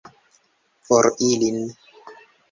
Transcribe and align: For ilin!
For 0.87 1.05
ilin! 1.27 1.59